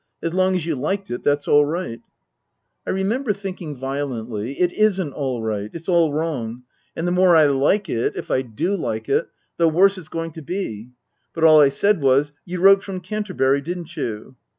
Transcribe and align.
As 0.23 0.33
long 0.33 0.55
as 0.55 0.65
you 0.65 0.75
liked 0.75 1.11
it, 1.11 1.21
that's 1.21 1.47
all 1.47 1.63
right." 1.63 2.01
I 2.87 2.89
remember 2.89 3.33
thinking 3.33 3.75
violently: 3.75 4.59
"It 4.59 4.71
isn't 4.73 5.13
all 5.13 5.43
right. 5.43 5.69
It's 5.73 5.87
all 5.87 6.11
wrong. 6.11 6.63
And 6.95 7.07
the 7.07 7.11
more 7.11 7.35
I 7.35 7.45
like 7.45 7.87
it 7.87 8.15
(if 8.15 8.31
I 8.31 8.41
do 8.41 8.75
like 8.75 9.07
it) 9.07 9.27
the 9.57 9.69
worse 9.69 9.99
it's 9.99 10.09
going 10.09 10.31
to 10.31 10.41
be." 10.41 10.89
But 11.35 11.43
all 11.43 11.59
I 11.61 11.69
said 11.69 12.01
was," 12.01 12.31
You 12.47 12.61
wrote 12.61 12.81
from 12.81 12.99
Canterbury, 12.99 13.61
didn't 13.61 13.95
you 13.95 14.37